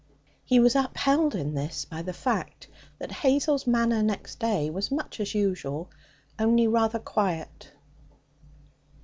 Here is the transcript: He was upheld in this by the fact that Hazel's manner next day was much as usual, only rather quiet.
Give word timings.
He 0.43 0.59
was 0.59 0.75
upheld 0.75 1.35
in 1.35 1.53
this 1.53 1.85
by 1.85 2.01
the 2.01 2.11
fact 2.11 2.67
that 2.97 3.11
Hazel's 3.11 3.67
manner 3.67 4.01
next 4.01 4.39
day 4.39 4.71
was 4.71 4.89
much 4.89 5.19
as 5.19 5.35
usual, 5.35 5.91
only 6.39 6.67
rather 6.67 6.97
quiet. 6.97 7.69